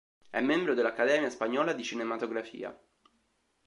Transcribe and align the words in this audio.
È 0.31 0.41
membro 0.41 0.73
dell'Accademia 0.73 1.29
spagnola 1.29 1.73
di 1.73 1.83
cinematografia. 1.83 2.75